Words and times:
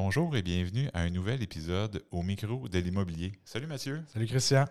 Bonjour 0.00 0.36
et 0.36 0.42
bienvenue 0.42 0.88
à 0.94 1.00
un 1.00 1.10
nouvel 1.10 1.42
épisode 1.42 2.04
au 2.12 2.22
micro 2.22 2.68
de 2.68 2.78
l'immobilier. 2.78 3.32
Salut 3.44 3.66
Mathieu. 3.66 4.04
Salut 4.06 4.28
Christian. 4.28 4.64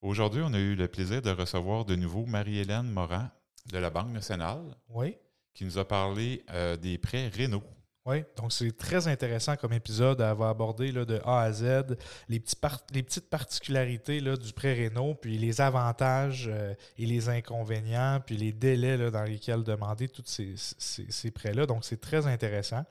Aujourd'hui, 0.00 0.42
on 0.44 0.52
a 0.52 0.58
eu 0.58 0.74
le 0.74 0.88
plaisir 0.88 1.22
de 1.22 1.30
recevoir 1.30 1.84
de 1.84 1.94
nouveau 1.94 2.26
Marie-Hélène 2.26 2.90
Morin 2.90 3.30
de 3.72 3.78
la 3.78 3.88
Banque 3.88 4.10
nationale 4.10 4.64
Oui. 4.88 5.14
qui 5.54 5.64
nous 5.64 5.78
a 5.78 5.86
parlé 5.86 6.42
euh, 6.50 6.76
des 6.76 6.98
prêts 6.98 7.28
Renault. 7.28 7.62
Oui, 8.04 8.24
donc 8.36 8.52
c'est 8.52 8.76
très 8.76 9.06
intéressant 9.06 9.56
comme 9.56 9.72
épisode 9.72 10.20
à 10.20 10.30
avoir 10.30 10.50
abordé 10.50 10.90
là, 10.90 11.04
de 11.04 11.20
A 11.24 11.42
à 11.42 11.52
Z 11.52 11.96
les, 12.28 12.40
petites 12.40 13.30
particularités 13.30 14.18
là, 14.18 14.36
du 14.36 14.52
prêt 14.52 14.74
Renault, 14.88 15.14
puis 15.14 15.38
les 15.38 15.60
avantages 15.60 16.50
euh, 16.52 16.74
et 16.98 17.06
les 17.06 17.28
inconvénients, 17.28 18.20
puis 18.24 18.36
les 18.36 18.52
délais 18.52 19.10
dans 19.10 19.22
lesquels 19.22 19.62
demander 19.62 20.08
tous 20.08 20.24
ces 20.26 21.30
prêts-là. 21.30 21.66
Donc 21.66 21.84
c'est 21.84 22.00
très 22.00 22.26
intéressant. 22.26 22.84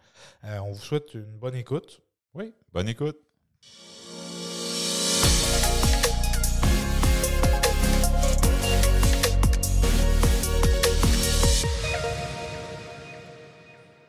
Euh, 0.46 0.60
on 0.60 0.72
vous 0.72 0.82
souhaite 0.82 1.14
une 1.14 1.38
bonne 1.38 1.56
écoute. 1.56 2.02
Oui, 2.34 2.54
bonne 2.72 2.88
écoute. 2.88 3.20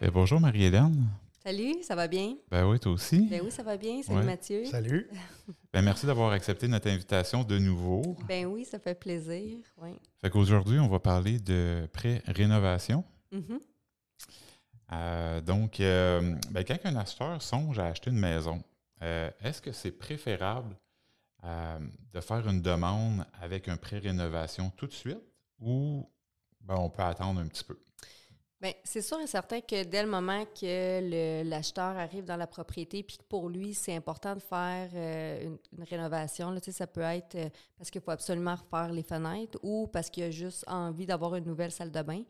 Eh, 0.04 0.10
bonjour 0.10 0.40
Marie-Hélène. 0.40 1.06
Salut, 1.44 1.80
ça 1.84 1.94
va 1.94 2.08
bien? 2.08 2.34
Ben 2.50 2.66
oui, 2.66 2.80
toi 2.80 2.90
aussi. 2.90 3.28
Ben 3.28 3.40
oui, 3.44 3.52
ça 3.52 3.62
va 3.62 3.76
bien. 3.76 4.02
Salut 4.02 4.18
Ouais. 4.18 4.24
Mathieu. 4.24 4.64
Salut. 4.64 5.08
Ben, 5.72 5.80
merci 5.80 6.06
d'avoir 6.06 6.32
accepté 6.32 6.66
notre 6.66 6.90
invitation 6.90 7.44
de 7.44 7.56
nouveau. 7.58 8.16
Ben 8.26 8.44
oui, 8.46 8.64
ça 8.64 8.80
fait 8.80 8.96
plaisir. 8.96 9.58
Oui. 9.78 9.90
Fait 10.20 10.28
qu'aujourd'hui, 10.28 10.80
on 10.80 10.88
va 10.88 10.98
parler 10.98 11.38
de 11.38 11.88
prêts 11.92 12.20
rénovation. 12.26 13.04
Mhm. 13.30 13.60
Euh, 14.92 15.40
donc, 15.40 15.78
euh, 15.78 16.34
ben, 16.50 16.64
quand 16.64 16.76
un 16.84 16.96
acheteur 16.96 17.40
songe 17.40 17.78
à 17.78 17.86
acheter 17.86 18.10
une 18.10 18.18
maison, 18.18 18.60
euh, 19.02 19.30
est-ce 19.40 19.62
que 19.62 19.70
c'est 19.70 19.92
préférable 19.92 20.76
euh, 21.44 21.78
de 22.12 22.20
faire 22.20 22.46
une 22.48 22.60
demande 22.60 23.24
avec 23.40 23.68
un 23.68 23.76
prêt 23.76 23.98
rénovation 23.98 24.70
tout 24.76 24.88
de 24.88 24.92
suite 24.92 25.22
ou 25.60 26.06
ben, 26.60 26.74
on 26.76 26.90
peut 26.90 27.02
attendre 27.02 27.40
un 27.40 27.46
petit 27.46 27.64
peu? 27.64 27.78
Ben, 28.62 28.74
c'est 28.84 29.02
sûr 29.02 29.18
et 29.18 29.26
certain 29.26 29.60
que 29.60 29.82
dès 29.82 30.04
le 30.04 30.08
moment 30.08 30.44
que 30.44 31.42
l'acheteur 31.42 31.96
arrive 31.96 32.24
dans 32.24 32.36
la 32.36 32.46
propriété, 32.46 33.02
puis 33.02 33.18
que 33.18 33.24
pour 33.24 33.48
lui, 33.48 33.74
c'est 33.74 33.92
important 33.92 34.36
de 34.36 34.40
faire 34.40 34.88
euh, 34.94 35.56
une, 35.76 35.82
rénovation, 35.82 36.52
là, 36.52 36.60
ça 36.62 36.86
peut 36.86 37.00
être 37.00 37.34
euh, 37.34 37.48
parce 37.76 37.90
qu'il 37.90 38.00
faut 38.00 38.12
absolument 38.12 38.54
refaire 38.54 38.92
les 38.92 39.02
fenêtres 39.02 39.58
ou 39.64 39.88
parce 39.88 40.08
qu'il 40.08 40.22
a 40.22 40.30
juste 40.30 40.64
envie 40.68 41.06
d'avoir 41.06 41.34
une 41.34 41.44
nouvelle 41.44 41.72
salle 41.72 41.90
de 41.90 42.02
bain. 42.02 42.22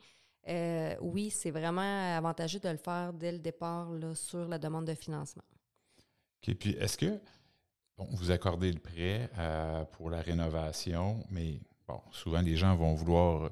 Euh, 0.48 0.96
oui, 1.02 1.28
c'est 1.28 1.50
vraiment 1.50 2.16
avantageux 2.16 2.60
de 2.60 2.70
le 2.70 2.78
faire 2.78 3.12
dès 3.12 3.32
le 3.32 3.38
départ 3.38 3.90
sur 4.14 4.48
la 4.48 4.58
demande 4.58 4.86
de 4.86 4.94
financement. 4.94 5.44
OK. 6.48 6.54
Puis, 6.54 6.70
est-ce 6.80 6.96
que 6.96 7.20
bon, 7.98 8.08
vous 8.10 8.30
accordez 8.30 8.72
le 8.72 8.80
prêt 8.80 9.28
pour 9.92 10.08
la 10.08 10.22
rénovation, 10.22 11.22
mais 11.28 11.60
bon, 11.86 12.00
souvent 12.10 12.40
les 12.40 12.56
gens 12.56 12.74
vont 12.74 12.94
vouloir 12.94 13.50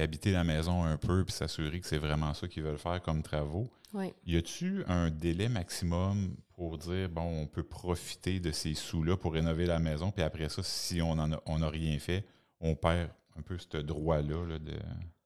habiter 0.00 0.32
la 0.32 0.44
maison 0.44 0.84
un 0.84 0.96
peu 0.96 1.24
puis 1.24 1.32
s'assurer 1.34 1.80
que 1.80 1.86
c'est 1.86 1.98
vraiment 1.98 2.32
ça 2.34 2.48
qu'ils 2.48 2.62
veulent 2.62 2.78
faire 2.78 3.02
comme 3.02 3.22
travaux. 3.22 3.70
Oui. 3.94 4.12
Y 4.26 4.36
a-tu 4.38 4.84
un 4.86 5.10
délai 5.10 5.48
maximum 5.48 6.34
pour 6.54 6.78
dire, 6.78 7.08
bon, 7.10 7.42
on 7.42 7.46
peut 7.46 7.62
profiter 7.62 8.40
de 8.40 8.50
ces 8.52 8.74
sous-là 8.74 9.16
pour 9.16 9.32
rénover 9.34 9.66
la 9.66 9.78
maison, 9.78 10.10
puis 10.10 10.22
après 10.22 10.48
ça, 10.48 10.62
si 10.62 11.02
on 11.02 11.14
n'a 11.16 11.40
on 11.46 11.60
a 11.62 11.68
rien 11.68 11.98
fait, 11.98 12.24
on 12.60 12.74
perd 12.74 13.10
un 13.38 13.42
peu 13.42 13.58
ce 13.58 13.76
droit-là 13.78 14.46
là, 14.46 14.58
de... 14.58 14.72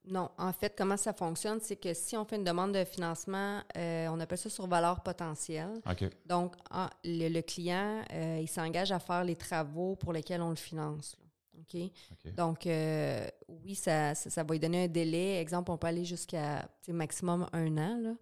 Non, 0.08 0.30
en 0.38 0.52
fait, 0.52 0.72
comment 0.78 0.96
ça 0.96 1.12
fonctionne, 1.12 1.58
c'est 1.60 1.74
que 1.74 1.92
si 1.92 2.16
on 2.16 2.24
fait 2.24 2.36
une 2.36 2.44
demande 2.44 2.72
de 2.72 2.84
financement, 2.84 3.60
euh, 3.76 4.06
on 4.08 4.20
appelle 4.20 4.38
ça 4.38 4.48
sur 4.48 4.66
valeur 4.68 5.00
potentielle. 5.02 5.80
Donc, 6.26 6.54
en- 6.70 6.88
le, 7.04 7.28
le 7.28 7.42
client, 7.42 8.02
euh, 8.12 8.38
il 8.40 8.46
s'engage 8.48 8.92
à 8.92 9.00
faire 9.00 9.24
les 9.24 9.34
travaux 9.34 9.96
pour 9.96 10.12
lesquels 10.12 10.40
on 10.42 10.50
le 10.50 10.54
finance. 10.56 11.16
là. 11.18 11.25
OK? 11.74 12.32
Donc, 12.34 12.66
euh, 12.66 13.26
oui, 13.48 13.74
ça, 13.74 14.14
ça, 14.14 14.30
ça 14.30 14.42
va 14.44 14.54
lui 14.54 14.60
donner 14.60 14.84
un 14.84 14.88
délai. 14.88 15.40
Exemple, 15.40 15.70
on 15.70 15.76
peut 15.76 15.86
aller 15.88 16.04
jusqu'à 16.04 16.68
maximum 16.88 17.48
un 17.52 17.76
an. 17.78 17.98
là. 18.02 18.14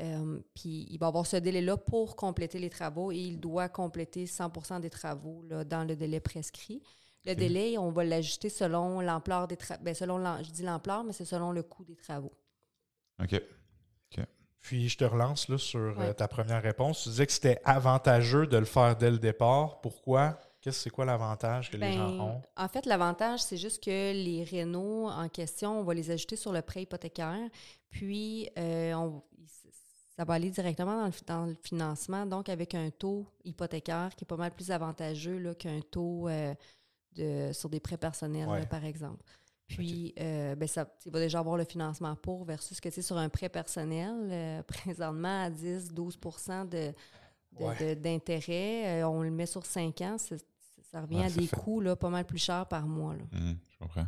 Euh, 0.00 0.38
puis, 0.54 0.86
il 0.90 0.98
va 0.98 1.08
avoir 1.08 1.26
ce 1.26 1.36
délai-là 1.36 1.76
pour 1.76 2.16
compléter 2.16 2.58
les 2.58 2.70
travaux 2.70 3.10
et 3.12 3.16
il 3.18 3.40
doit 3.40 3.68
compléter 3.68 4.24
100% 4.26 4.80
des 4.80 4.90
travaux 4.90 5.42
là, 5.48 5.64
dans 5.64 5.84
le 5.84 5.96
délai 5.96 6.20
prescrit. 6.20 6.82
Le 7.26 7.34
délai, 7.34 7.76
on 7.76 7.90
va 7.90 8.02
l'ajuster 8.04 8.48
selon 8.48 9.00
l'ampleur 9.00 9.46
des 9.46 9.56
travaux. 9.58 9.82
Ben, 9.82 9.94
selon 9.94 10.18
je 10.42 10.50
dis 10.50 10.62
l'ampleur, 10.62 11.04
mais 11.04 11.12
c'est 11.12 11.26
selon 11.26 11.52
le 11.52 11.62
coût 11.62 11.84
des 11.84 11.96
travaux. 11.96 12.32
OK. 13.22 13.40
Puis 14.62 14.90
je 14.90 14.98
te 14.98 15.04
relance 15.04 15.48
là, 15.48 15.56
sur 15.56 15.80
euh, 15.80 15.94
Ouais. 15.94 16.12
ta 16.14 16.28
première 16.28 16.62
réponse. 16.62 17.02
Tu 17.04 17.08
disais 17.08 17.26
que 17.26 17.32
c'était 17.32 17.60
avantageux 17.64 18.46
de 18.46 18.58
le 18.58 18.66
faire 18.66 18.94
dès 18.94 19.10
le 19.10 19.18
départ. 19.18 19.80
Pourquoi? 19.80 20.38
Qu'est-ce 20.60 20.80
c'est 20.80 20.90
quoi 20.90 21.04
l'avantage 21.06 21.70
que 21.70 21.76
les 21.78 21.92
gens 21.92 22.10
Ben, 22.10 22.20
ont? 22.20 22.42
En 22.56 22.68
fait, 22.68 22.84
l'avantage, 22.86 23.40
c'est 23.42 23.56
juste 23.56 23.82
que 23.82 24.12
les 24.12 24.44
rénaux 24.44 25.08
en 25.08 25.28
question, 25.28 25.80
on 25.80 25.84
va 25.84 25.94
les 25.94 26.10
ajouter 26.10 26.36
sur 26.36 26.52
le 26.52 26.60
prêt 26.62 26.82
hypothécaire. 26.82 27.48
Puis, 27.88 28.48
euh, 28.58 28.92
on- 28.94 29.22
ça 30.16 30.24
va 30.24 30.34
aller 30.34 30.50
directement 30.50 31.00
dans 31.00 31.06
le, 31.06 31.12
dans 31.26 31.46
le 31.46 31.56
financement, 31.62 32.26
donc 32.26 32.50
avec 32.50 32.74
un 32.74 32.90
taux 32.90 33.26
hypothécaire 33.44 34.10
qui 34.14 34.24
est 34.24 34.28
pas 34.28 34.36
mal 34.36 34.50
plus 34.54 34.70
avantageux 34.70 35.38
là, 35.38 35.54
qu'un 35.54 35.80
taux 35.80 36.28
euh, 36.28 36.54
de, 37.12 37.52
sur 37.54 37.70
des 37.70 37.80
prêts 37.80 37.96
personnels, 37.96 38.46
Ouais. 38.48 38.60
là, 38.60 38.66
par 38.66 38.84
exemple. 38.84 39.24
Puis, 39.66 40.12
euh, 40.20 40.54
ben, 40.56 40.68
ça, 40.68 40.86
il 41.06 41.12
va 41.12 41.20
déjà 41.20 41.38
avoir 41.38 41.56
le 41.56 41.64
financement 41.64 42.16
pour 42.16 42.44
versus 42.44 42.80
que 42.80 42.88
tu 42.90 42.96
sais, 42.96 43.02
sur 43.02 43.16
un 43.16 43.28
prêt 43.30 43.48
personnel, 43.48 44.28
euh, 44.30 44.62
présentement 44.66 45.44
à 45.44 45.48
10-12 45.48 46.18
de, 46.68 46.92
de- 47.58 47.64
Ouais. 47.64 47.94
de- 47.94 48.00
d'intérêt. 48.00 49.00
Euh, 49.02 49.08
on 49.08 49.22
le 49.22 49.30
met 49.30 49.46
sur 49.46 49.64
5 49.64 50.00
ans, 50.02 50.16
c'est- 50.18 50.44
ça 50.90 51.00
revient 51.02 51.16
Ouais, 51.18 51.24
à 51.24 51.28
ça 51.28 51.40
des 51.40 51.46
fait- 51.46 51.56
coûts 51.56 51.80
là, 51.80 51.96
pas 51.96 52.08
mal 52.08 52.24
plus 52.24 52.38
chers 52.38 52.66
par 52.66 52.86
mois. 52.86 53.14
Là. 53.14 53.22
Hum, 53.32 53.56
je 53.70 53.78
comprends. 53.78 54.06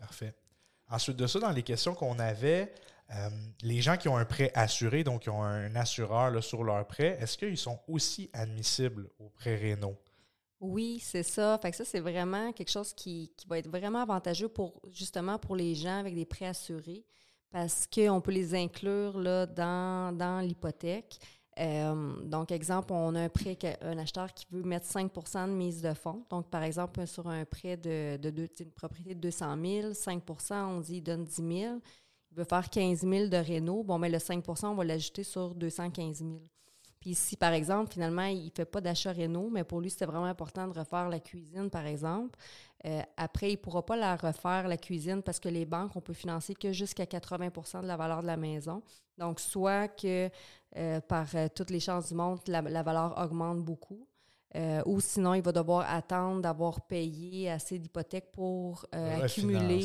Parfait. 0.00 0.34
Ensuite 0.88 1.16
de 1.16 1.26
ça, 1.26 1.38
dans 1.40 1.50
les 1.50 1.62
questions 1.62 1.94
qu'on 1.94 2.18
avait, 2.18 2.72
euh, 3.14 3.28
les 3.62 3.80
gens 3.82 3.96
qui 3.96 4.08
ont 4.08 4.16
un 4.16 4.24
prêt 4.24 4.50
assuré, 4.54 5.04
donc 5.04 5.22
qui 5.22 5.30
ont 5.30 5.42
un 5.42 5.74
assureur 5.76 6.30
là, 6.30 6.40
sur 6.40 6.64
leur 6.64 6.86
prêt, 6.86 7.18
est-ce 7.20 7.36
qu'ils 7.38 7.58
sont 7.58 7.78
aussi 7.88 8.30
admissibles 8.32 9.08
au 9.18 9.28
prêt 9.28 9.56
Renault? 9.56 9.96
Oui, 10.60 10.98
c'est 11.02 11.22
ça. 11.22 11.58
Fait 11.60 11.70
que 11.70 11.76
ça, 11.76 11.84
c'est 11.84 12.00
vraiment 12.00 12.52
quelque 12.52 12.70
chose 12.70 12.94
qui, 12.94 13.30
qui 13.36 13.46
va 13.46 13.58
être 13.58 13.68
vraiment 13.68 14.00
avantageux 14.00 14.48
pour 14.48 14.80
justement 14.90 15.38
pour 15.38 15.56
les 15.56 15.74
gens 15.74 15.98
avec 15.98 16.14
des 16.14 16.24
prêts 16.24 16.46
assurés 16.46 17.04
parce 17.50 17.86
qu'on 17.86 18.20
peut 18.22 18.32
les 18.32 18.54
inclure 18.54 19.18
là, 19.18 19.44
dans, 19.46 20.16
dans 20.16 20.40
l'hypothèque. 20.40 21.18
Euh, 21.58 22.16
donc, 22.24 22.50
exemple, 22.50 22.92
on 22.92 23.14
a 23.14 23.20
un 23.22 23.28
prêt, 23.28 23.56
que- 23.56 23.84
un 23.84 23.98
acheteur 23.98 24.32
qui 24.34 24.46
veut 24.50 24.62
mettre 24.62 24.86
5% 24.86 25.46
de 25.46 25.52
mise 25.52 25.82
de 25.82 25.94
fonds. 25.94 26.24
Donc, 26.30 26.48
par 26.50 26.62
exemple, 26.64 27.06
sur 27.06 27.28
un 27.28 27.44
prêt 27.44 27.76
de, 27.76 28.16
de, 28.16 28.48
une 28.60 28.70
propriété 28.72 29.14
de 29.14 29.20
200 29.20 29.56
000, 29.62 29.94
5% 29.94 30.66
on 30.66 30.80
dit 30.80 30.96
il 30.96 31.02
donne 31.02 31.24
10 31.24 31.36
000. 31.36 31.80
Il 32.32 32.36
veut 32.38 32.44
faire 32.44 32.68
15 32.68 33.00
000 33.02 33.28
de 33.28 33.36
réno. 33.36 33.84
Bon, 33.84 33.98
mais 33.98 34.08
le 34.08 34.18
5% 34.18 34.66
on 34.68 34.74
va 34.74 34.84
l'ajouter 34.84 35.22
sur 35.22 35.54
215 35.54 36.18
000. 36.18 36.40
Puis 37.04 37.14
si, 37.14 37.36
par 37.36 37.52
exemple, 37.52 37.92
finalement, 37.92 38.24
il 38.24 38.46
ne 38.46 38.50
fait 38.50 38.64
pas 38.64 38.80
d'achat 38.80 39.12
réno, 39.12 39.50
mais 39.50 39.62
pour 39.62 39.82
lui, 39.82 39.90
c'était 39.90 40.06
vraiment 40.06 40.24
important 40.24 40.66
de 40.66 40.78
refaire 40.78 41.10
la 41.10 41.20
cuisine, 41.20 41.68
par 41.68 41.84
exemple, 41.84 42.38
euh, 42.86 43.02
après, 43.18 43.50
il 43.50 43.56
ne 43.56 43.58
pourra 43.58 43.84
pas 43.84 43.94
la 43.94 44.16
refaire, 44.16 44.66
la 44.68 44.78
cuisine, 44.78 45.22
parce 45.22 45.38
que 45.38 45.50
les 45.50 45.66
banques, 45.66 45.94
on 45.96 46.00
peut 46.00 46.14
financer 46.14 46.54
que 46.54 46.72
jusqu'à 46.72 47.04
80% 47.04 47.82
de 47.82 47.86
la 47.86 47.98
valeur 47.98 48.22
de 48.22 48.26
la 48.26 48.38
maison. 48.38 48.82
Donc, 49.18 49.38
soit 49.38 49.88
que 49.88 50.30
euh, 50.76 51.00
par 51.02 51.26
euh, 51.34 51.48
toutes 51.54 51.68
les 51.68 51.80
chances 51.80 52.08
du 52.08 52.14
monde, 52.14 52.40
la, 52.46 52.62
la 52.62 52.82
valeur 52.82 53.18
augmente 53.22 53.62
beaucoup, 53.62 54.08
ou 54.86 55.00
sinon, 55.00 55.34
il 55.34 55.42
va 55.42 55.52
devoir 55.52 55.84
attendre 55.92 56.40
d'avoir 56.40 56.80
payé 56.86 57.50
assez 57.50 57.78
d'hypothèques 57.78 58.32
pour 58.32 58.86
accumuler 58.92 59.84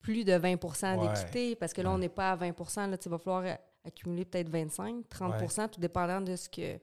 plus 0.00 0.24
de 0.24 0.34
20 0.34 0.62
Ouais. 0.82 0.98
d'équité, 0.98 1.56
parce 1.56 1.72
que 1.72 1.80
là, 1.80 1.90
on 1.90 1.96
n'est 1.98 2.10
pas 2.10 2.32
à 2.32 2.36
20% 2.36 2.90
là, 2.90 2.98
tu 2.98 3.08
vas 3.08 3.16
falloir 3.18 3.56
accumuler 3.84 4.24
peut-être 4.24 4.48
25, 4.48 5.04
30% 5.08 5.70
tout 5.70 5.80
dépendant 5.80 6.20
de 6.20 6.36
ce 6.36 6.48
que 6.48 6.78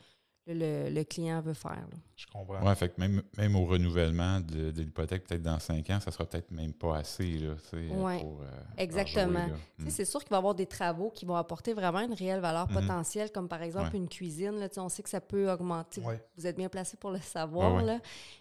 le, 0.47 0.89
le 0.89 1.03
client 1.03 1.39
veut 1.41 1.53
faire. 1.53 1.71
là. 1.91 1.97
Je 2.15 2.25
comprends. 2.27 2.61
Ouais, 2.65 2.75
fait 2.75 2.89
que 2.89 2.99
même, 2.99 3.21
même 3.37 3.55
au 3.55 3.65
renouvellement 3.65 4.39
de, 4.39 4.71
de 4.71 4.81
l'hypothèque, 4.81 5.25
peut-être 5.27 5.41
dans 5.43 5.59
cinq 5.59 5.89
ans, 5.91 5.99
ça 5.99 6.11
sera 6.11 6.25
peut-être 6.25 6.51
même 6.51 6.73
pas 6.73 6.97
assez 6.97 7.37
là, 7.37 7.53
sais, 7.69 7.87
Ouais, 7.89 8.19
pour. 8.19 8.41
euh, 8.41 8.45
exactement. 8.77 9.45
Hum. 9.79 9.89
C'est 9.89 10.05
sûr 10.05 10.19
qu'il 10.21 10.29
va 10.31 10.37
y 10.37 10.39
avoir 10.39 10.55
des 10.55 10.65
travaux 10.65 11.09
qui 11.11 11.25
vont 11.25 11.35
apporter 11.35 11.73
vraiment 11.73 11.99
une 12.01 12.13
réelle 12.13 12.39
valeur 12.41 12.67
Mhm. 12.69 12.75
potentielle, 12.81 13.31
comme 13.31 13.47
par 13.47 13.61
exemple 13.61 13.91
Ouais. 13.91 13.97
une 13.97 14.09
cuisine. 14.09 14.59
Là, 14.59 14.67
tu 14.69 14.75
sais, 14.75 14.81
on 14.81 14.89
sait 14.89 15.03
que 15.03 15.09
ça 15.09 15.21
peut 15.21 15.51
augmenter. 15.51 16.01
Ouais. 16.01 16.23
Vous 16.37 16.45
êtes 16.47 16.57
bien 16.57 16.69
placé 16.69 16.97
pour 16.97 17.11
le 17.11 17.19
savoir. 17.19 17.71
Ouais, 17.75 17.81
ouais. 17.81 17.85
Là. 17.85 17.99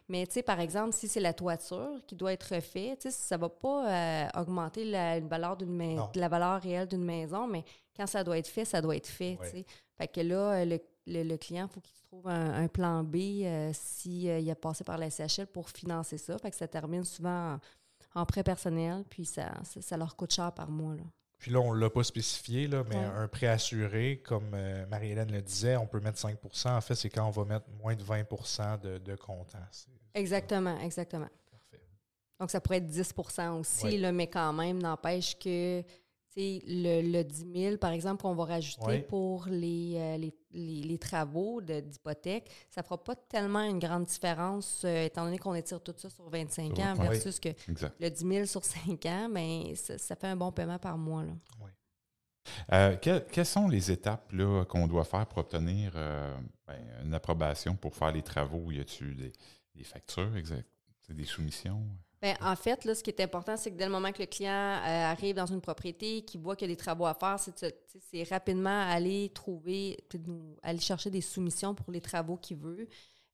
Mais 0.08 0.26
tu 0.26 0.34
sais, 0.34 0.42
par 0.42 0.60
exemple, 0.60 0.92
si 0.94 1.06
c'est 1.08 1.20
la 1.20 1.32
toiture 1.34 2.00
qui 2.06 2.16
doit 2.16 2.32
être 2.32 2.54
refaite, 2.54 3.00
tu 3.00 3.10
sais, 3.10 3.16
ça 3.16 3.36
ne 3.36 3.42
va 3.42 3.48
pas 3.48 3.88
euh, 3.90 4.40
augmenter 4.40 4.84
la, 4.84 5.18
une 5.18 5.28
valeur 5.28 5.56
d'une 5.56 6.00
la 6.14 6.28
valeur 6.28 6.60
réelle 6.60 6.88
d'une 6.88 7.04
maison, 7.04 7.46
mais 7.46 7.64
quand 7.96 8.06
ça 8.06 8.24
doit 8.24 8.38
être 8.38 8.48
fait, 8.48 8.64
ça 8.64 8.80
doit 8.80 8.96
être 8.96 9.06
fait. 9.06 9.36
tu 9.36 9.42
Ouais. 9.42 9.50
sais. 9.50 9.66
Fait 9.98 10.08
que 10.08 10.20
là, 10.22 10.64
le, 10.64 10.78
le- 11.06 11.22
le 11.22 11.36
client, 11.36 11.66
il 11.70 11.72
faut 11.74 11.80
qu'il 11.80 11.94
trouve 12.08 12.28
un, 12.28 12.62
un 12.62 12.68
plan 12.68 13.02
B 13.04 13.16
euh, 13.44 13.70
s'il 13.72 14.50
a 14.50 14.54
passé 14.54 14.84
par 14.84 14.98
la 14.98 15.08
SHL 15.10 15.46
pour 15.46 15.68
financer 15.70 16.18
ça. 16.18 16.38
Fait 16.38 16.50
que 16.50 16.56
ça 16.56 16.68
termine 16.68 17.04
souvent 17.04 17.54
en, 18.14 18.20
en 18.22 18.26
prêt 18.26 18.42
personnel, 18.42 19.04
puis 19.08 19.24
ça, 19.24 19.52
ça, 19.64 19.80
ça 19.80 19.96
leur 19.96 20.16
coûte 20.16 20.32
cher 20.32 20.52
par 20.52 20.70
mois. 20.70 20.94
Là. 20.94 21.02
Puis 21.38 21.50
là, 21.50 21.60
on 21.60 21.74
ne 21.74 21.80
l'a 21.80 21.88
pas 21.88 22.02
spécifié, 22.04 22.66
là, 22.66 22.84
mais 22.88 22.96
Ouais. 22.96 23.04
un 23.04 23.26
prêt 23.28 23.46
assuré, 23.46 24.20
comme 24.22 24.50
euh, 24.52 24.84
Marie-Hélène 24.88 25.32
le 25.32 25.40
disait, 25.40 25.76
on 25.76 25.86
peut 25.86 26.00
mettre 26.00 26.18
5% 26.18 26.76
En 26.76 26.80
fait, 26.82 26.94
c'est 26.94 27.08
quand 27.08 27.26
on 27.26 27.30
va 27.30 27.44
mettre 27.46 27.66
moins 27.82 27.94
de 27.94 28.02
20 28.02 28.78
de, 28.82 28.98
de 28.98 29.14
comptant. 29.16 29.58
Exactement, 30.12 30.78
exactement. 30.80 31.28
Parfait. 31.50 31.80
Donc, 32.38 32.50
ça 32.50 32.60
pourrait 32.60 32.78
être 32.78 32.90
10% 32.90 33.58
aussi, 33.58 33.84
Ouais. 33.86 33.96
là, 33.96 34.12
mais 34.12 34.26
quand 34.26 34.52
même, 34.52 34.82
n'empêche 34.82 35.38
que 35.38 35.82
le, 36.36 37.02
le 37.02 37.24
10 37.24 37.46
000, 37.54 37.76
par 37.78 37.90
exemple, 37.92 38.22
qu'on 38.22 38.34
va 38.34 38.44
rajouter 38.44 38.86
Ouais. 38.86 39.02
pour 39.02 39.46
les, 39.46 39.94
euh, 39.96 40.16
les, 40.16 40.34
les- 40.52 40.82
les 40.82 40.98
travaux 40.98 41.60
d'hypothèque, 41.60 42.50
ça 42.70 42.80
ne 42.80 42.84
fera 42.84 43.02
pas 43.02 43.16
tellement 43.16 43.62
une 43.62 43.78
grande 43.78 44.04
différence, 44.04 44.82
euh, 44.84 45.04
étant 45.06 45.24
donné 45.24 45.38
qu'on 45.38 45.54
étire 45.54 45.82
tout 45.82 45.94
ça 45.96 46.08
sur 46.10 46.28
25 46.30 46.76
Sur- 46.76 46.84
ans, 46.84 46.94
versus 46.94 47.40
que 47.40 47.48
Exact. 47.68 47.94
le 48.00 48.08
10 48.10 48.26
000 48.26 48.46
sur 48.46 48.64
5 48.64 49.04
ans, 49.06 49.28
ben, 49.28 49.74
ça, 49.74 49.98
ça 49.98 50.14
fait 50.16 50.28
un 50.28 50.36
bon 50.36 50.52
paiement 50.52 50.78
par 50.78 50.96
mois. 50.98 51.24
Là. 51.24 51.32
Euh, 52.72 52.96
que- 52.96 53.18
quelles 53.30 53.46
sont 53.46 53.68
les 53.68 53.90
étapes 53.90 54.32
qu'on 54.68 54.86
doit 54.86 55.04
faire 55.04 55.26
pour 55.26 55.38
obtenir 55.38 55.92
euh, 55.94 56.36
ben, 56.66 56.78
une 57.04 57.14
approbation 57.14 57.76
pour 57.76 57.94
faire 57.94 58.12
les 58.12 58.22
travaux? 58.22 58.70
Y 58.70 58.80
a-t-il 58.80 59.14
des, 59.16 59.32
des 59.74 59.84
factures, 59.84 60.34
exact? 60.36 60.66
Des 61.08 61.24
soumissions? 61.24 61.82
Ben, 62.22 62.36
en 62.42 62.54
fait, 62.54 62.84
là, 62.84 62.94
ce 62.94 63.02
qui 63.02 63.08
est 63.08 63.20
important, 63.20 63.56
c'est 63.56 63.70
que 63.70 63.76
dès 63.76 63.86
le 63.86 63.92
moment 63.92 64.12
que 64.12 64.18
le 64.20 64.26
client 64.26 64.52
euh, 64.52 65.10
arrive 65.10 65.34
dans 65.34 65.46
une 65.46 65.62
propriété, 65.62 66.20
qu'il 66.22 66.40
voit 66.40 66.54
qu'il 66.54 66.68
y 66.68 66.70
a 66.70 66.74
des 66.74 66.80
travaux 66.80 67.06
à 67.06 67.14
faire, 67.14 67.38
c'est 67.38 68.22
rapidement 68.24 68.82
aller 68.82 69.30
trouver, 69.30 69.96
aller 70.62 70.80
chercher 70.80 71.08
des 71.08 71.22
soumissions 71.22 71.74
pour 71.74 71.90
les 71.90 72.02
travaux 72.02 72.36
qu'il 72.36 72.58
veut, 72.58 72.88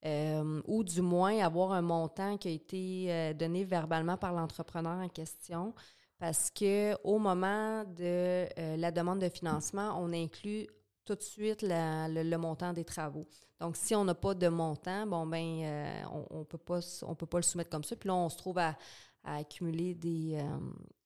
euh, 0.04 0.62
ou 0.66 0.84
du 0.84 1.02
moins 1.02 1.36
avoir 1.40 1.72
un 1.72 1.82
montant 1.82 2.36
qui 2.36 2.46
a 2.46 2.50
été 2.52 3.06
euh, 3.08 3.32
donné 3.34 3.64
verbalement 3.64 4.16
par 4.16 4.32
l'entrepreneur 4.32 5.00
en 5.00 5.08
question, 5.08 5.74
parce 6.18 6.48
que 6.50 6.96
au 7.02 7.18
moment 7.18 7.82
de 7.84 8.46
la 8.76 8.92
demande 8.92 9.18
de 9.18 9.28
financement, 9.28 10.00
on 10.00 10.12
inclut 10.12 10.68
tout 11.06 11.14
de 11.14 11.22
suite 11.22 11.62
la- 11.62 12.08
le, 12.08 12.22
le 12.22 12.36
montant 12.38 12.72
des 12.72 12.84
travaux. 12.84 13.24
Donc, 13.60 13.76
si 13.76 13.94
on 13.94 14.04
n'a 14.04 14.14
pas 14.14 14.34
de 14.34 14.48
montant, 14.48 15.06
bon 15.06 15.26
ben, 15.26 15.62
euh, 15.62 16.02
on, 16.12 16.40
on 16.40 16.44
peut 16.44 16.58
pas, 16.58 16.80
on 17.02 17.14
peut 17.14 17.24
pas 17.26 17.38
le 17.38 17.42
soumettre 17.42 17.70
comme 17.70 17.84
ça. 17.84 17.96
Puis 17.96 18.08
là, 18.08 18.14
on 18.14 18.28
se 18.28 18.36
trouve 18.36 18.58
à, 18.58 18.76
à 19.24 19.36
accumuler 19.36 19.94
des, 19.94 20.34
euh, 20.34 20.58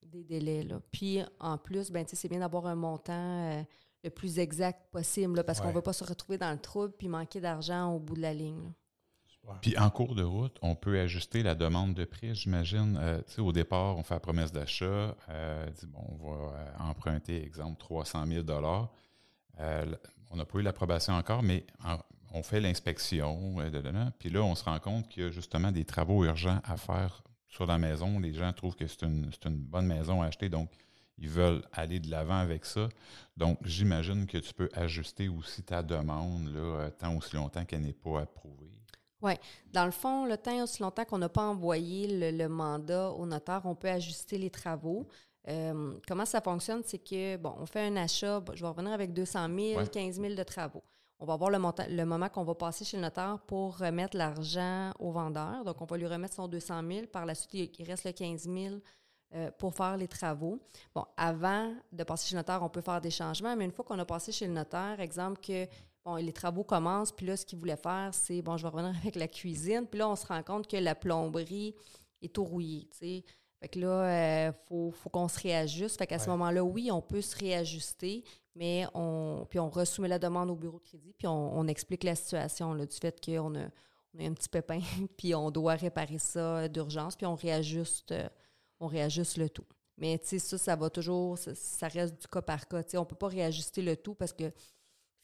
des 0.02 0.25
délais. 0.25 0.62
Là. 0.64 0.81
Puis, 0.91 1.20
en 1.38 1.58
plus, 1.58 1.91
ben, 1.93 2.05
tu 2.05 2.11
sais, 2.11 2.17
c'est 2.17 2.29
bien 2.29 2.41
d'avoir 2.41 2.67
un 2.67 2.75
montant 2.75 3.12
euh, 3.52 3.62
le 4.02 4.11
plus 4.11 4.38
exact 4.41 4.91
possible, 4.91 5.37
là, 5.37 5.44
parce 5.44 5.61
qu'on 5.61 5.69
ne 5.69 5.75
veut 5.75 5.82
pas 5.82 5.93
se 5.93 6.02
retrouver 6.05 6.38
dans 6.38 6.50
le 6.50 6.58
trouble 6.58 6.93
puis 6.99 7.06
manquer 7.08 7.41
d'argent 7.41 7.94
au 7.94 7.99
bout 8.00 8.14
de 8.17 8.23
la 8.23 8.35
ligne. 8.35 8.62
là. 8.64 8.70
Puis 9.62 9.76
en 9.79 9.88
cours 9.91 10.14
de 10.14 10.23
route, 10.23 10.56
on 10.61 10.75
peut 10.75 10.99
ajuster 11.00 11.43
la 11.43 11.55
demande 11.55 11.94
de 11.94 12.05
prêt, 12.05 12.35
j'imagine. 12.35 12.99
Euh, 13.00 13.23
tu 13.26 13.35
sais, 13.35 13.41
au 13.41 13.52
départ, 13.52 13.97
on 13.97 14.02
fait 14.02 14.14
la 14.14 14.20
promesse 14.20 14.52
d'achat, 14.52 15.17
euh, 15.29 15.70
dit, 15.70 15.87
bon, 15.87 16.00
on 16.20 16.31
va 16.31 16.75
emprunter, 16.81 17.43
exemple, 17.43 17.79
300 17.79 18.26
000 18.26 18.43
Euh, 19.58 19.87
On 20.31 20.37
n'a 20.37 20.44
pas 20.44 20.58
eu 20.58 20.62
l'approbation 20.62 21.14
encore, 21.14 21.43
mais 21.43 21.67
on 22.32 22.43
fait 22.43 22.61
l'inspection, 22.61 23.56
euh, 23.58 24.11
puis 24.19 24.31
là, 24.31 24.43
on 24.43 24.55
se 24.55 24.64
rend 24.64 24.79
compte 24.79 25.08
qu'il 25.08 25.25
y 25.25 25.26
a 25.26 25.31
justement 25.31 25.73
des 25.73 25.85
travaux 25.85 26.25
urgents 26.25 26.61
à 26.64 26.76
faire 26.76 27.23
sur 27.49 27.67
la 27.67 27.79
maison. 27.79 28.20
Les 28.20 28.32
gens 28.32 28.52
trouvent 28.52 28.76
que 28.76 28.87
c'est 28.87 29.02
une, 29.02 29.31
bonne 29.44 29.87
maison 29.87 30.23
à 30.23 30.26
acheter, 30.26 30.49
donc 30.49 30.70
ils 31.19 31.29
veulent 31.29 31.62
aller 31.73 31.99
de 31.99 32.11
l'avant 32.11 32.38
avec 32.38 32.64
ça. 32.64 32.88
Donc, 33.37 33.58
j'imagine 33.64 34.26
que 34.26 34.38
tu 34.38 34.55
peux 34.55 34.69
ajuster 34.73 35.29
aussi 35.29 35.62
ta 35.62 35.82
demande, 35.82 36.49
euh, 36.55 36.88
tant 36.91 37.17
aussi 37.17 37.35
longtemps 37.37 37.64
qu'elle 37.64 37.82
n'est 37.82 37.93
pas 37.93 38.20
approuvée. 38.20 38.70
Dans 39.73 39.85
le 39.85 39.91
fond, 39.91 40.25
le 40.25 40.38
temps 40.38 40.62
aussi 40.62 40.82
longtemps 40.82 41.05
qu'on 41.05 41.19
n'a 41.19 41.29
pas 41.29 41.43
envoyé 41.43 42.31
le 42.32 42.49
mandat 42.49 43.11
au 43.11 43.26
notaire, 43.26 43.61
on 43.64 43.75
peut 43.75 43.91
ajuster 43.91 44.38
les 44.38 44.50
travaux. 44.50 45.06
Euh, 45.48 45.94
comment 46.06 46.26
ça 46.26 46.40
fonctionne? 46.40 46.82
C'est 46.84 46.98
que, 46.98 47.37
bon, 47.37 47.54
on 47.58 47.66
fait 47.66 47.81
un 47.81 47.96
achat, 47.96 48.42
je 48.54 48.60
vais 48.60 48.69
revenir 48.69 48.92
avec 48.92 49.12
200 49.12 49.48
000, 49.48 49.81
Ouais. 49.81 49.87
15 49.88 50.20
000 50.20 50.34
de 50.34 50.42
travaux. 50.42 50.82
On 51.19 51.26
va 51.26 51.37
voir 51.37 51.50
le, 51.50 51.58
montant, 51.58 51.84
le 51.88 52.04
moment 52.04 52.28
qu'on 52.28 52.44
va 52.44 52.54
passer 52.54 52.84
chez 52.84 52.96
le 52.96 53.02
notaire 53.02 53.38
pour 53.46 53.76
remettre 53.78 54.16
l'argent 54.16 54.92
au 54.98 55.10
vendeur. 55.10 55.64
Donc, 55.64 55.81
on 55.81 55.84
va 55.84 55.96
lui 55.98 56.06
remettre 56.06 56.34
son 56.34 56.48
200 56.48 56.82
000. 56.90 57.06
Par 57.06 57.26
la 57.26 57.34
suite, 57.34 57.52
il 57.54 57.70
il 57.78 57.87
reste 57.87 58.04
le 58.04 58.12
15 58.12 58.48
000 58.48 58.76
euh, 59.34 59.50
pour 59.58 59.75
faire 59.75 59.96
les 59.96 60.08
travaux. 60.08 60.58
Bon, 60.94 61.04
avant 61.16 61.72
de 61.92 62.04
passer 62.04 62.28
chez 62.28 62.34
le 62.34 62.40
notaire, 62.40 62.62
on 62.62 62.69
peut 62.69 62.81
faire 62.81 63.00
des 63.00 63.10
changements, 63.10 63.54
mais 63.54 63.64
une 63.64 63.70
fois 63.70 63.84
qu'on 63.84 63.98
a 63.98 64.04
passé 64.04 64.32
chez 64.32 64.46
le 64.46 64.52
notaire, 64.54 64.98
exemple 64.98 65.40
que 65.40 65.66
bon, 66.04 66.16
les 66.16 66.32
travaux 66.32 66.64
commencent, 66.64 67.12
puis 67.12 67.26
là, 67.26 67.37
ce 67.37 67.44
qu'il 67.44 67.58
voulait 67.58 67.76
faire, 67.76 68.10
c'est, 68.12 68.42
bon, 68.42 68.56
je 68.56 68.62
vais 68.62 68.70
revenir 68.70 68.92
avec 69.02 69.14
la 69.16 69.28
cuisine, 69.28 69.87
puis 69.87 69.98
là, 69.98 70.08
on 70.08 70.16
se 70.16 70.26
rend 70.26 70.42
compte 70.42 70.66
que 70.66 70.76
la 70.78 70.94
plomberie 70.94 71.75
est 72.22 72.34
tout 72.34 72.44
rouillée, 72.44 72.88
tu 72.90 72.98
sais. 72.98 73.25
Fait 73.60 73.68
que 73.68 73.78
là, 73.78 74.48
il 74.48 74.54
faut, 74.66 74.90
faut 74.90 75.10
qu'on 75.10 75.28
se 75.28 75.38
réajuste. 75.38 75.98
Fait 75.98 76.06
qu'à 76.06 76.18
ce 76.18 76.30
moment-là, 76.30 76.64
oui, 76.64 76.90
on 76.90 77.02
peut 77.02 77.20
se 77.20 77.36
réajuster, 77.36 78.24
mais 78.54 78.86
on, 78.94 79.46
puis 79.48 79.58
on 79.58 79.68
resoumet 79.68 80.08
la 80.08 80.18
demande 80.18 80.50
au 80.50 80.56
bureau 80.56 80.78
de 80.78 80.84
crédit, 80.84 81.14
puis 81.16 81.26
on, 81.26 81.58
on 81.58 81.66
explique 81.66 82.04
la 82.04 82.14
situation 82.14 82.72
là, 82.72 82.86
du 82.86 82.96
fait 82.96 83.24
qu'on 83.24 83.54
a, 83.54 83.68
on 84.14 84.20
a 84.20 84.24
un 84.24 84.32
petit 84.32 84.48
pépin, 84.48 84.80
puis 85.16 85.34
on 85.34 85.50
doit 85.50 85.74
réparer 85.74 86.18
ça 86.18 86.68
d'urgence, 86.68 87.16
puis 87.16 87.26
on 87.26 87.34
réajuste, 87.34 88.12
euh, 88.12 88.28
on 88.80 88.86
réajuste 88.86 89.36
le 89.36 89.48
tout. 89.50 89.66
Mais 89.98 90.18
tu 90.18 90.26
sais, 90.26 90.38
ça, 90.38 90.56
ça 90.56 90.76
va 90.76 90.88
toujours, 90.88 91.36
ça, 91.36 91.54
ça 91.54 91.86
reste 91.88 92.18
du 92.18 92.26
cas 92.26 92.40
par 92.40 92.66
cas. 92.66 92.82
Tu 92.82 92.90
sais, 92.90 92.96
on 92.96 93.02
ne 93.02 93.06
peut 93.06 93.16
pas 93.16 93.28
réajuster 93.28 93.82
le 93.82 93.96
tout 93.96 94.14
parce 94.14 94.32
que 94.32 94.50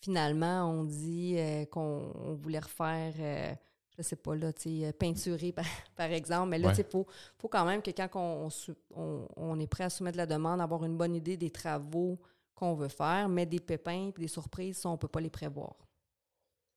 finalement, 0.01 0.71
on 0.71 0.85
dit 0.85 1.35
euh, 1.39 1.65
qu'on 1.65 2.13
on 2.15 2.35
voulait 2.35 2.59
refaire, 2.59 3.15
euh, 3.19 3.55
je 3.97 4.03
sais 4.03 4.17
pas, 4.17 4.35
là, 4.35 4.51
euh, 4.67 4.93
peinturer 4.93 5.53
par, 5.53 5.65
par 5.97 6.11
exemple. 6.11 6.51
Mais 6.51 6.59
là, 6.59 6.69
Ouais. 6.69 6.75
il 6.77 6.85
faut, 6.85 7.07
faut 7.39 7.49
quand 7.49 7.65
même 7.65 7.83
que 7.83 7.91
quand 7.91 8.09
on, 8.15 8.49
on 9.37 9.61
est 9.61 9.67
prêt 9.67 9.85
à 9.85 9.91
soumettre 9.91 10.17
la 10.19 10.27
demande, 10.27 10.61
avoir 10.61 10.85
une 10.85 10.97
bonne 10.97 11.15
idée 11.15 11.37
des 11.37 11.51
travaux 11.51 12.19
qu'on 12.55 12.75
veut 12.75 12.89
faire, 12.89 13.29
mais 13.29 13.47
des 13.47 13.61
pépins 13.61 14.09
et 14.09 14.21
des 14.21 14.29
surprises, 14.29 14.79
ça, 14.79 14.89
on 14.89 14.93
ne 14.93 14.97
peut 14.99 15.09
pas 15.09 15.21
les 15.21 15.31
prévoir. 15.31 15.75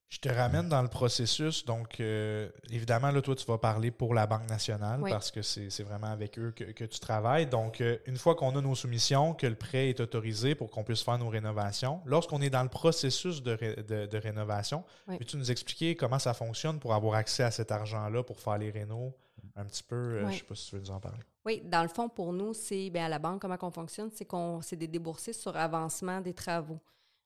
Je 0.10 0.18
te 0.18 0.28
ramène 0.30 0.68
dans 0.70 0.82
le 0.82 0.88
processus. 0.88 1.64
Donc, 1.66 2.00
euh, 2.00 2.50
évidemment, 2.72 3.12
là, 3.12 3.22
toi, 3.22 3.36
tu 3.36 3.46
vas 3.46 3.60
parler 3.60 3.92
pour 3.92 4.16
la 4.16 4.26
Banque 4.26 4.50
nationale 4.50 5.00
Oui. 5.04 5.12
parce 5.12 5.30
que 5.30 5.44
c'est 5.44 5.84
vraiment 5.84 6.08
avec 6.08 6.40
eux 6.40 6.52
que, 6.52 6.64
que 6.64 6.84
tu 6.84 7.00
travailles. 7.00 7.46
Donc, 7.46 7.80
euh, 7.80 7.98
une 8.08 8.18
fois 8.18 8.34
qu'on 8.34 8.56
a 8.58 8.62
nos 8.62 8.74
soumissions, 8.74 9.36
que 9.36 9.46
le 9.46 9.54
prêt 9.54 9.90
est 9.90 10.00
autorisé 10.00 10.56
pour 10.56 10.72
qu'on 10.72 10.84
puisse 10.84 11.04
faire 11.04 11.20
nos 11.20 11.30
rénovations, 11.30 12.02
lorsqu'on 12.06 12.42
est 12.42 12.50
dans 12.50 12.64
le 12.64 12.70
processus 12.70 13.44
de, 13.44 13.52
ré- 13.52 13.76
de- 13.88 14.08
de 14.08 14.18
rénovation, 14.18 14.84
Oui. 15.08 15.20
peux-tu 15.20 15.38
nous 15.38 15.52
expliquer 15.52 15.96
comment 15.96 16.18
ça 16.20 16.34
fonctionne 16.34 16.80
pour 16.80 16.96
avoir 16.96 17.14
accès 17.14 17.44
à 17.44 17.52
cet 17.52 17.72
argent-là 17.72 18.24
pour 18.24 18.40
faire 18.40 18.58
les 18.58 18.72
rénos 18.72 19.14
un 19.56 19.66
petit 19.66 19.84
peu? 19.84 19.96
euh, 19.96 20.24
Oui. 20.26 20.30
Je 20.32 20.34
ne 20.34 20.40
sais 20.40 20.44
pas 20.46 20.56
si 20.56 20.70
tu 20.70 20.76
veux 20.76 20.82
nous 20.82 20.92
en 20.92 21.00
parler. 21.00 21.20
Oui, 21.46 21.62
dans 21.64 21.84
le 21.84 21.88
fond, 21.88 22.10
pour 22.10 22.34
nous, 22.34 22.56
c'est 22.56 22.90
bien 22.90 23.06
à 23.06 23.10
la 23.10 23.20
banque, 23.20 23.42
comment 23.44 23.58
on 23.62 23.72
fonctionne, 23.72 24.10
c'est 24.16 24.26
qu'on 24.26 24.60
c'est 24.64 24.76
des 24.76 24.88
déboursés 24.88 25.34
sur 25.34 25.56
avancement 25.56 26.20
des 26.20 26.34
travaux. 26.34 26.80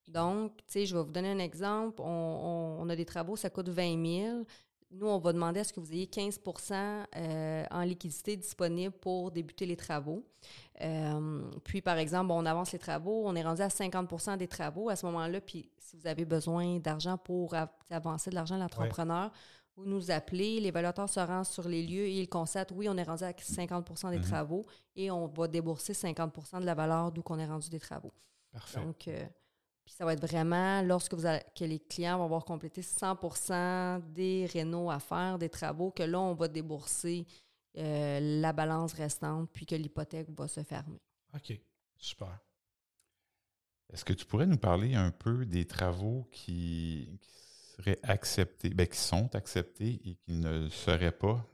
Donc, 0.07 0.57
tu 0.57 0.63
sais, 0.67 0.85
je 0.85 0.95
vais 0.95 1.03
vous 1.03 1.11
donner 1.11 1.31
un 1.31 1.39
exemple. 1.39 2.01
On, 2.01 2.05
on- 2.05 2.81
on 2.81 2.89
a 2.89 2.95
des 2.95 3.05
travaux, 3.05 3.35
ça 3.35 3.49
coûte 3.49 3.69
20 3.69 4.05
000. 4.05 4.45
Nous, 4.91 5.07
on 5.07 5.17
va 5.17 5.33
demander 5.33 5.61
à 5.61 5.63
ce 5.63 5.73
que 5.73 5.79
vous 5.79 5.91
ayez 5.91 6.05
15% 6.05 7.05
euh, 7.15 7.65
en 7.71 7.81
liquidité 7.81 8.37
disponible 8.37 8.93
pour 8.93 9.31
débuter 9.31 9.65
les 9.65 9.75
travaux. 9.75 10.23
Euh, 10.81 11.41
puis, 11.63 11.81
par 11.81 11.97
exemple, 11.97 12.31
on 12.31 12.45
avance 12.45 12.71
les 12.73 12.79
travaux, 12.79 13.23
on 13.25 13.35
est 13.35 13.41
rendu 13.43 13.61
à 13.61 13.69
50% 13.69 14.37
des 14.37 14.47
travaux 14.47 14.89
à 14.89 14.95
ce 14.95 15.05
moment-là. 15.07 15.41
Puis, 15.41 15.69
si 15.79 15.95
vous 15.97 16.05
avez 16.05 16.25
besoin 16.25 16.77
d'argent 16.79 17.17
pour 17.17 17.55
av- 17.55 17.69
avancer 17.89 18.29
de 18.29 18.35
l'argent 18.35 18.55
à 18.55 18.59
l'entrepreneur, 18.59 19.31
vous 19.75 19.85
nous 19.85 20.11
appelez, 20.11 20.59
l'évaluateur 20.59 21.09
se 21.09 21.19
rend 21.19 21.43
sur 21.43 21.67
les 21.67 21.81
lieux 21.81 22.05
et 22.05 22.19
il 22.21 22.29
constate, 22.29 22.71
oui, 22.75 22.87
on 22.87 22.95
est 22.97 23.03
rendu 23.03 23.23
à 23.23 23.31
50% 23.31 24.11
des 24.11 24.17
Mhm. 24.19 24.23
travaux 24.23 24.63
et 24.95 25.09
on 25.09 25.25
va 25.25 25.47
débourser 25.47 25.93
50% 25.95 26.59
de 26.59 26.65
la 26.65 26.75
valeur 26.75 27.11
d'où 27.11 27.23
qu'on 27.23 27.39
est 27.39 27.47
rendu 27.47 27.69
des 27.69 27.79
travaux. 27.79 28.11
Parfait. 28.51 28.79
Donc, 28.79 29.07
euh, 29.07 29.25
puis 29.85 29.93
ça 29.93 30.05
va 30.05 30.13
être 30.13 30.25
vraiment 30.25 30.81
lorsque 30.81 31.13
vous 31.13 31.25
allez- 31.25 31.43
que 31.55 31.65
les 31.65 31.79
clients 31.79 32.17
vont 32.17 32.25
avoir 32.25 32.45
complété 32.45 32.81
100% 32.81 33.99
des 34.13 34.45
rénaux 34.51 34.89
à 34.89 34.99
faire, 34.99 35.37
des 35.37 35.49
travaux, 35.49 35.91
que 35.91 36.03
là, 36.03 36.19
on 36.19 36.33
va 36.33 36.47
débourser 36.47 37.25
euh, 37.77 38.19
la 38.41 38.53
balance 38.53 38.93
restante, 38.93 39.49
puis 39.51 39.65
que 39.65 39.75
l'hypothèque 39.75 40.29
va 40.29 40.47
se 40.47 40.61
fermer. 40.63 41.01
OK. 41.33 41.59
Super. 41.97 42.39
Est-ce 43.91 44.05
que 44.05 44.13
tu 44.13 44.25
pourrais 44.25 44.45
nous 44.45 44.57
parler 44.57 44.95
un 44.95 45.11
peu 45.11 45.45
des 45.45 45.65
travaux 45.65 46.27
qui, 46.31 47.19
qui 47.21 47.33
seraient 47.75 47.99
acceptés, 48.03 48.69
ben, 48.69 48.87
qui 48.87 48.97
sont 48.97 49.33
acceptés 49.35 49.99
et 50.05 50.15
qui 50.15 50.31
ne 50.33 50.63
le 50.63 50.69
seraient 50.69 51.11
pas? 51.11 51.45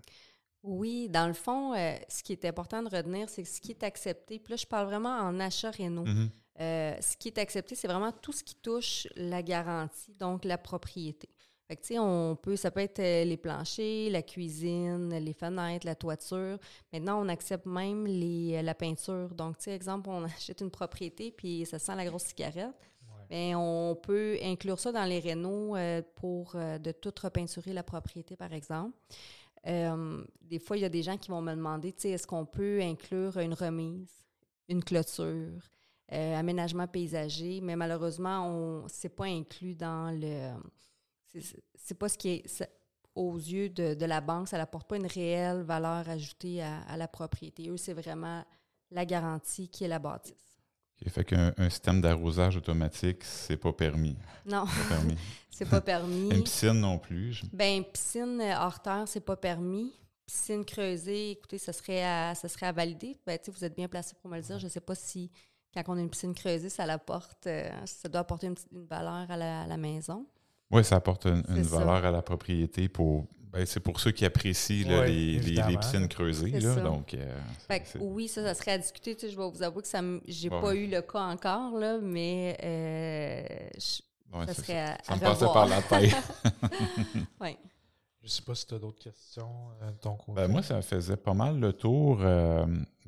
Oui, 0.63 1.07
dans 1.09 1.27
le 1.27 1.33
fond, 1.33 1.73
euh, 1.73 1.95
ce 2.09 2.21
qui 2.21 2.33
est 2.33 2.43
important 2.45 2.83
de 2.83 2.89
retenir, 2.93 3.29
c'est 3.29 3.43
que 3.43 3.49
ce 3.49 3.61
qui 3.61 3.71
est 3.71 3.83
accepté, 3.83 4.39
puis 4.39 4.51
là, 4.51 4.57
je 4.57 4.65
parle 4.65 4.87
vraiment 4.87 5.17
en 5.17 5.39
achat 5.39 5.71
réno. 5.71 6.03
Mhm. 6.03 6.29
Euh, 6.59 6.95
ce 6.99 7.15
qui 7.15 7.29
est 7.29 7.37
accepté, 7.37 7.75
c'est 7.75 7.87
vraiment 7.87 8.11
tout 8.11 8.33
ce 8.33 8.43
qui 8.43 8.55
touche 8.55 9.07
la 9.15 9.41
garantie, 9.41 10.13
donc 10.19 10.45
la 10.45 10.57
propriété. 10.57 11.29
Fait 11.67 11.75
que, 11.75 11.99
on 11.99 12.35
peut, 12.35 12.55
ça 12.55 12.71
peut 12.71 12.79
être 12.79 12.99
euh, 12.99 13.23
les 13.23 13.37
planchers, 13.37 14.09
la 14.09 14.23
cuisine, 14.23 15.13
les 15.19 15.33
fenêtres, 15.33 15.85
la 15.85 15.95
toiture. 15.95 16.57
Maintenant, 16.91 17.23
on 17.23 17.29
accepte 17.29 17.67
même 17.67 18.07
les, 18.07 18.55
euh, 18.55 18.61
la 18.63 18.73
peinture. 18.73 19.29
Donc, 19.35 19.59
tu 19.59 19.69
exemple, 19.69 20.09
on 20.09 20.23
achète 20.25 20.61
une 20.61 20.71
propriété 20.71 21.31
puis 21.31 21.65
ça 21.65 21.77
sent 21.77 21.95
la 21.95 22.05
grosse 22.05 22.23
cigarette. 22.23 22.73
Bien, 23.29 23.59
on 23.59 23.95
peut 23.95 24.37
inclure 24.41 24.79
ça 24.79 24.91
dans 24.91 25.05
les 25.05 25.19
rénaux 25.19 25.75
euh, 25.75 26.01
pour 26.15 26.53
euh, 26.55 26.79
de 26.79 26.91
tout 26.91 27.13
repeinturer 27.21 27.73
la 27.73 27.83
propriété, 27.83 28.35
par 28.35 28.53
exemple. 28.53 28.97
Euh, 29.67 30.23
des 30.41 30.57
fois, 30.57 30.77
il 30.77 30.81
y 30.81 30.85
a 30.85 30.89
des 30.89 31.03
gens 31.03 31.17
qui 31.17 31.29
vont 31.29 31.41
me 31.41 31.53
demander, 31.53 31.93
tu 31.93 32.01
sais, 32.01 32.09
est-ce 32.09 32.25
qu'on 32.25 32.45
peut 32.45 32.81
inclure 32.81 33.37
une 33.37 33.53
remise, 33.53 34.09
une 34.67 34.83
clôture, 34.83 35.61
aménagement 36.11 36.87
paysager, 36.87 37.61
mais 37.61 37.75
malheureusement, 37.75 38.47
on 38.47 38.87
c'est 38.87 39.15
pas 39.15 39.25
inclus 39.25 39.75
dans 39.75 40.11
le. 40.11 40.53
C'est 41.75 41.93
pas 41.97 42.09
ce 42.09 42.17
qui 42.17 42.29
est. 42.29 42.69
aux 43.15 43.37
yeux 43.37 43.69
de, 43.69 44.05
la 44.05 44.21
banque, 44.21 44.47
ça 44.47 44.57
n'apporte 44.57 44.87
pas 44.87 44.97
une 44.97 45.07
réelle 45.07 45.61
valeur 45.61 46.09
ajoutée 46.09 46.63
à, 46.63 46.97
la 46.97 47.07
propriété. 47.07 47.69
Eux, 47.69 47.77
c'est 47.77 47.93
vraiment 47.93 48.43
la 48.91 49.05
garantie 49.05 49.69
qui 49.69 49.83
est 49.83 49.87
la 49.87 49.99
bâtisse. 49.99 50.49
Il 51.01 51.09
fait 51.09 51.23
qu'un 51.23 51.53
système 51.69 52.01
d'arrosage 52.01 52.57
automatique, 52.57 53.23
c'est 53.23 53.55
pas 53.55 53.71
permis. 53.71 54.17
Non. 54.45 54.65
C'est 55.49 55.69
pas 55.69 55.81
permis. 55.81 56.29
Une 56.35 56.43
piscine 56.43 56.79
non 56.79 56.97
plus. 56.97 57.41
Ben, 57.53 57.83
piscine 57.83 58.41
hors 58.57 58.81
terre, 58.81 59.03
c'est 59.07 59.21
pas 59.21 59.37
permis. 59.37 59.93
Piscine 60.25 60.63
creusée, 60.63 61.31
écoutez, 61.31 61.57
ça 61.57 61.73
serait 61.73 62.03
à, 62.03 62.35
ça 62.35 62.47
serait 62.47 62.67
à 62.67 62.71
valider. 62.71 63.17
Ben, 63.25 63.39
vous 63.47 63.63
êtes 63.63 63.75
bien 63.75 63.87
placé 63.87 64.13
pour 64.21 64.29
me 64.29 64.37
le 64.37 64.43
dire. 64.43 64.59
Je 64.59 64.65
ne 64.65 64.69
sais 64.69 64.81
pas 64.81 64.95
si, 64.95 65.31
quand 65.73 65.83
on 65.87 65.97
a 65.97 66.01
une 66.01 66.09
piscine 66.09 66.33
creusée, 66.33 66.69
ça 66.69 66.83
apporte, 66.83 67.47
euh, 67.47 67.69
ça 67.85 68.09
doit 68.09 68.21
apporter 68.21 68.47
une, 68.47 68.85
valeur 68.85 69.29
à 69.29 69.37
la, 69.37 69.77
maison. 69.77 70.25
Oui, 70.71 70.83
ça 70.83 70.97
apporte 70.97 71.25
une, 71.25 71.43
valeur 71.63 72.05
à 72.05 72.11
la 72.11 72.21
propriété 72.21 72.89
pour 72.89 73.27
ben, 73.51 73.65
c'est 73.65 73.79
pour 73.79 73.99
ceux 73.99 74.11
qui 74.11 74.25
apprécient 74.25 75.03
les, 75.05 75.39
piscines 75.79 76.07
creusées. 76.07 76.51
donc, 76.83 77.15
euh, 77.15 77.39
oui, 77.99 78.27
ça, 78.27 78.43
ça 78.43 78.53
serait 78.53 78.73
à 78.73 78.77
discuter. 78.77 79.17
je 79.19 79.35
vais 79.35 79.49
vous 79.49 79.63
avouer 79.63 79.81
que 79.81 79.87
ça 79.87 80.01
j'ai 80.27 80.49
pas 80.49 80.75
eu 80.75 80.87
le 80.87 81.01
cas 81.01 81.23
encore, 81.23 81.77
là, 81.77 81.97
mais 81.99 82.55
euh, 82.63 83.69
ça 84.45 84.53
serait 84.53 84.79
à, 84.79 84.97
Ça 85.03 85.15
me 85.15 85.19
passait 85.19 85.45
par 85.45 85.67
la 85.67 85.81
tête. 85.81 86.15
oui. 87.41 87.57
Je 88.21 88.27
ne 88.27 88.29
sais 88.29 88.41
pas 88.43 88.53
si 88.53 88.67
tu 88.67 88.75
as 88.75 88.79
d'autres 88.79 88.99
questions 88.99 89.49
euh, 89.81 89.91
de 89.91 89.97
ton 89.97 90.15
côté. 90.15 90.33
Ben, 90.33 90.47
moi, 90.47 90.61
ça 90.61 90.81
faisait 90.83 91.17
pas 91.17 91.33
mal 91.33 91.59
le 91.59 91.73
tour. 91.73 92.19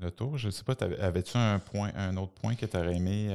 Le 0.02 0.12
tour, 0.12 0.38
je 0.38 0.48
ne 0.48 0.52
sais 0.52 0.64
pas, 0.64 0.76
avais-tu 1.00 1.38
un 1.38 1.60
point, 1.60 1.92
un 1.96 2.18
autre 2.18 2.34
point 2.34 2.56
que 2.56 2.66
tu 2.66 2.76
aurais 2.76 2.96
aimé 2.96 3.30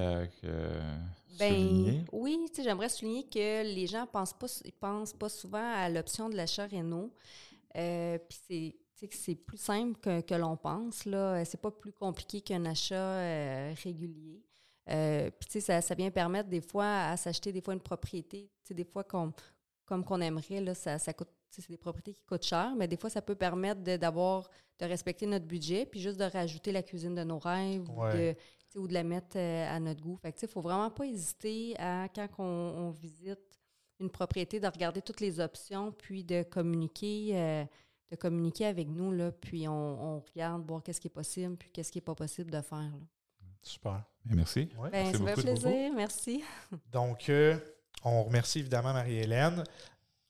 ben, 1.38 2.04
oui, 2.12 2.46
j'aimerais 2.62 2.88
souligner 2.88 3.24
que 3.24 3.62
les 3.62 3.86
gens 3.86 4.06
pensent 4.06 4.32
pas, 4.32 4.46
pensent 4.80 5.12
pas 5.12 5.28
souvent 5.28 5.72
à 5.74 5.88
l'option 5.88 6.28
de 6.28 6.36
l'achat 6.36 6.66
Renault. 6.66 7.12
Euh, 7.76 8.18
puis 8.48 8.74
c'est 9.10 9.34
plus 9.34 9.58
simple 9.58 9.98
que, 10.00 10.20
que 10.22 10.34
l'on 10.34 10.56
pense. 10.56 11.04
Là. 11.04 11.44
C'est 11.44 11.60
pas 11.60 11.70
plus 11.70 11.92
compliqué 11.92 12.40
qu'un 12.40 12.64
achat 12.64 12.94
euh, 12.94 13.74
régulier. 13.82 14.42
Euh, 14.88 15.30
puis 15.38 15.60
ça, 15.60 15.80
ça 15.80 15.94
vient 15.94 16.10
permettre 16.10 16.48
des 16.48 16.60
fois 16.60 17.08
à 17.08 17.16
s'acheter 17.16 17.52
des 17.52 17.60
fois 17.60 17.74
une 17.74 17.80
propriété. 17.80 18.48
Des 18.70 18.84
fois, 18.84 19.04
comme 19.04 19.32
qu'on 19.86 20.20
aimerait, 20.20 20.60
là, 20.60 20.74
ça, 20.74 20.98
ça 20.98 21.12
coûte 21.12 21.28
c'est 21.50 21.68
des 21.70 21.76
propriétés 21.76 22.14
qui 22.14 22.24
coûtent 22.24 22.44
cher, 22.44 22.74
mais 22.76 22.88
des 22.88 22.96
fois, 22.96 23.10
ça 23.10 23.22
peut 23.22 23.34
permettre 23.34 23.80
d'avoir 23.82 24.48
de, 24.78 24.84
respecter 24.84 25.26
notre 25.26 25.46
budget, 25.46 25.86
puis 25.86 26.00
juste 26.00 26.18
de 26.18 26.24
rajouter 26.24 26.72
la 26.72 26.82
cuisine 26.82 27.14
de 27.14 27.24
nos 27.24 27.38
rêves 27.38 27.88
de, 28.14 28.34
ou 28.76 28.86
de 28.86 28.94
la 28.94 29.02
mettre 29.02 29.36
euh, 29.36 29.74
à 29.74 29.80
notre 29.80 30.02
goût. 30.02 30.16
Fait 30.16 30.34
il 30.40 30.44
ne 30.44 30.50
faut 30.50 30.60
vraiment 30.60 30.90
pas 30.90 31.06
hésiter 31.06 31.74
à, 31.78 32.08
quand 32.14 32.28
on, 32.38 32.90
visite 32.90 33.38
une 33.98 34.10
propriété, 34.10 34.60
de 34.60 34.66
regarder 34.66 35.00
toutes 35.00 35.20
les 35.20 35.40
options, 35.40 35.92
puis 35.92 36.22
de 36.24 36.42
communiquer, 36.42 37.30
euh, 37.32 37.64
de 38.10 38.16
communiquer 38.16 38.66
avec 38.66 38.88
nous, 38.88 39.10
là, 39.12 39.32
puis 39.32 39.66
on, 39.66 40.20
regarde, 40.20 40.66
voir 40.66 40.82
qu'est-ce 40.82 41.00
qui 41.00 41.08
est 41.08 41.10
possible, 41.10 41.56
puis 41.56 41.70
qu'est-ce 41.70 41.90
qui 41.90 41.98
n'est 41.98 42.04
pas 42.04 42.14
possible 42.14 42.50
de 42.50 42.60
faire. 42.60 42.92
Super. 43.62 44.04
merci. 44.24 44.68
Ben, 44.92 45.12
ça 45.12 45.34
fait 45.34 45.42
plaisir. 45.42 45.92
Merci. 45.94 46.44
Donc, 46.92 47.28
euh, 47.30 47.56
on 48.04 48.22
remercie 48.24 48.60
évidemment 48.60 48.92
Marie-Hélène. 48.92 49.64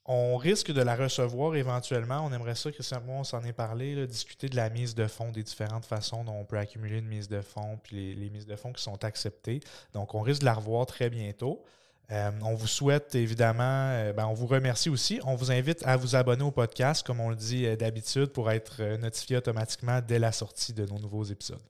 On 0.08 0.36
risque 0.36 0.70
de 0.70 0.82
la 0.82 0.94
recevoir 0.94 1.56
éventuellement. 1.56 2.20
On 2.24 2.32
aimerait 2.32 2.54
ça, 2.54 2.70
Christian, 2.70 3.00
moi, 3.04 3.16
on 3.16 3.24
s'en 3.24 3.42
est 3.42 3.52
parlé, 3.52 4.06
discuter 4.06 4.48
de 4.48 4.54
la 4.54 4.70
mise 4.70 4.94
de 4.94 5.06
fonds, 5.06 5.32
des 5.32 5.42
différentes 5.42 5.84
façons 5.84 6.22
dont 6.22 6.34
on 6.34 6.44
peut 6.44 6.58
accumuler 6.58 6.98
une 6.98 7.08
mise 7.08 7.28
de 7.28 7.40
fonds, 7.40 7.78
puis 7.82 8.14
les, 8.14 8.30
mises 8.30 8.46
de 8.46 8.54
fonds 8.54 8.72
qui 8.72 8.82
sont 8.82 9.02
acceptées. 9.04 9.60
Donc, 9.92 10.14
on 10.14 10.20
risque 10.20 10.40
de 10.40 10.46
la 10.46 10.54
revoir 10.54 10.86
très 10.86 11.10
bientôt. 11.10 11.64
Euh, 12.12 12.30
on 12.42 12.54
vous 12.54 12.68
souhaite 12.68 13.16
évidemment, 13.16 13.90
euh, 13.90 14.12
ben, 14.12 14.26
on 14.26 14.34
vous 14.34 14.46
remercie 14.46 14.88
aussi. 14.88 15.18
On 15.24 15.34
vous 15.34 15.50
invite 15.50 15.84
à 15.84 15.96
vous 15.96 16.14
abonner 16.14 16.44
au 16.44 16.52
podcast, 16.52 17.04
comme 17.04 17.20
on 17.20 17.30
le 17.30 17.36
dit 17.36 17.66
euh, 17.66 17.74
d'habitude, 17.74 18.26
pour 18.26 18.50
être 18.50 18.96
notifié 18.96 19.38
automatiquement 19.38 20.00
dès 20.06 20.20
la 20.20 20.30
sortie 20.30 20.72
de 20.72 20.86
nos 20.86 21.00
nouveaux 21.00 21.24
épisodes. 21.24 21.62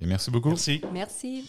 Et 0.00 0.06
merci 0.06 0.30
beaucoup. 0.30 0.48
Merci. 0.48 0.82
Merci. 0.92 1.48